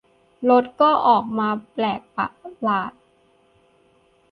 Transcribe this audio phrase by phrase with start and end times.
[0.49, 2.27] รสก็ออกมาแปลกประ
[2.61, 2.91] หลาด